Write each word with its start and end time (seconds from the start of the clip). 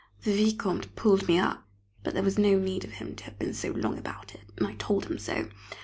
The 0.23 0.33
Vicomte 0.33 0.95
pulled 0.95 1.27
me 1.27 1.37
up, 1.37 1.63
but 2.01 2.15
there 2.15 2.23
was 2.23 2.39
no 2.39 2.57
need 2.57 2.83
of 2.83 2.93
him 2.93 3.15
to 3.17 3.23
have 3.25 3.37
been 3.37 3.53
so 3.53 3.69
long 3.69 3.99
about 3.99 4.33
it, 4.33 4.41
and 4.57 4.65
I 4.65 4.73
told 4.79 5.05
him 5.05 5.19
so. 5.19 5.47